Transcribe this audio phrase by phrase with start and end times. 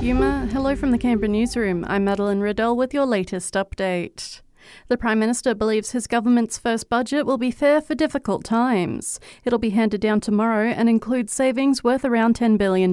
[0.00, 1.84] Yuma, hello from the Canberra newsroom.
[1.86, 4.40] I'm Madeline Riddell with your latest update.
[4.88, 9.20] The Prime Minister believes his government's first budget will be fair for difficult times.
[9.44, 12.92] It'll be handed down tomorrow and include savings worth around $10 billion.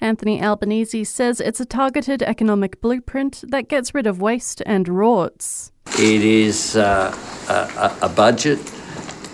[0.00, 5.72] Anthony Albanese says it's a targeted economic blueprint that gets rid of waste and rorts.
[5.98, 7.14] It is uh,
[7.48, 8.58] a, a budget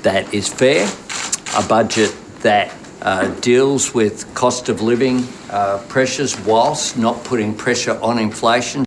[0.03, 0.89] that is fair,
[1.57, 2.73] a budget that
[3.03, 8.85] uh, deals with cost of living uh, pressures whilst not putting pressure on inflation.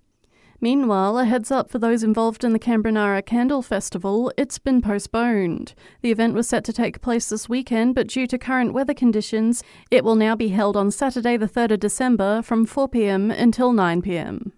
[0.62, 5.76] Meanwhile, a heads up for those involved in the Canberra Candle Festival, it's been postponed.
[6.02, 9.64] The event was set to take place this weekend, but due to current weather conditions,
[9.92, 14.54] it will now be held on Saturday, the 3rd of December from 4pm until 9pm.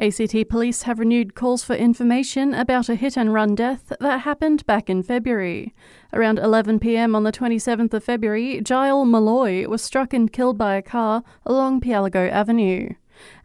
[0.00, 4.64] ACT police have renewed calls for information about a hit and run death that happened
[4.64, 5.74] back in February.
[6.14, 10.76] Around 11 pm on the 27th of February, Giles Malloy was struck and killed by
[10.76, 12.94] a car along Pialligo Avenue.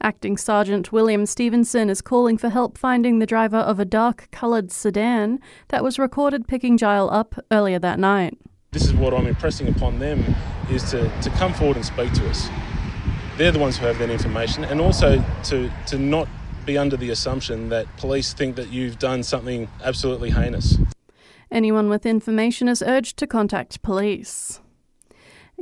[0.01, 4.71] Acting Sergeant William Stevenson is calling for help finding the driver of a dark coloured
[4.71, 8.37] sedan that was recorded picking Giles up earlier that night.
[8.71, 10.23] This is what I'm impressing upon them
[10.71, 12.47] is to, to come forward and speak to us.
[13.35, 16.29] They're the ones who have that information and also to, to not
[16.65, 20.77] be under the assumption that police think that you've done something absolutely heinous.
[21.51, 24.61] Anyone with information is urged to contact police.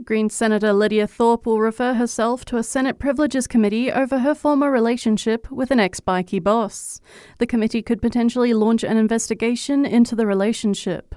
[0.03, 4.71] Green Senator Lydia Thorpe will refer herself to a Senate Privileges Committee over her former
[4.71, 6.99] relationship with an ex bikie boss.
[7.37, 11.13] The committee could potentially launch an investigation into the relationship.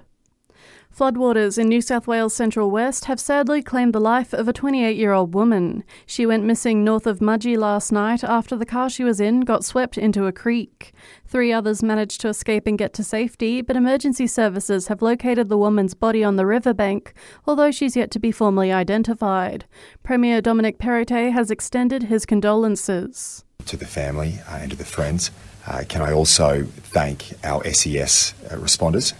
[0.96, 4.96] Floodwaters in New South Wales Central West have sadly claimed the life of a 28
[4.96, 5.84] year old woman.
[6.06, 9.62] She went missing north of Mudgee last night after the car she was in got
[9.62, 10.94] swept into a creek.
[11.26, 15.58] Three others managed to escape and get to safety, but emergency services have located the
[15.58, 17.12] woman's body on the riverbank,
[17.46, 19.66] although she's yet to be formally identified.
[20.02, 23.44] Premier Dominic Perrottet has extended his condolences.
[23.66, 25.30] To the family uh, and to the friends,
[25.66, 29.12] uh, can I also thank our SES uh, responders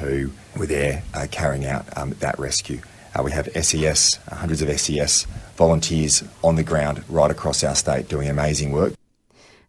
[0.00, 2.80] who were there uh, carrying out um, that rescue.
[3.14, 5.24] Uh, we have SES, uh, hundreds of SES
[5.56, 8.94] volunteers on the ground right across our state doing amazing work.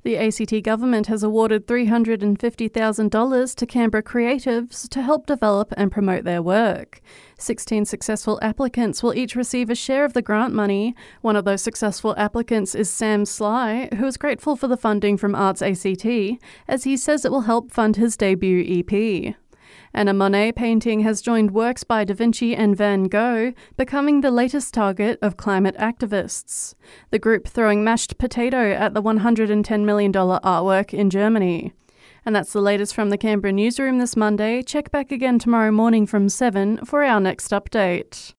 [0.03, 6.41] The ACT government has awarded $350,000 to Canberra creatives to help develop and promote their
[6.41, 7.01] work.
[7.37, 10.95] 16 successful applicants will each receive a share of the grant money.
[11.21, 15.35] One of those successful applicants is Sam Sly, who is grateful for the funding from
[15.35, 16.05] Arts ACT,
[16.67, 19.35] as he says it will help fund his debut EP
[19.93, 24.31] and a Monet painting has joined works by Da Vinci and Van Gogh, becoming the
[24.31, 26.75] latest target of climate activists.
[27.11, 31.73] The group throwing mashed potato at the $110 million artwork in Germany.
[32.25, 34.61] And that's the latest from the Canberra newsroom this Monday.
[34.61, 38.27] Check back again tomorrow morning from 7 for our next update.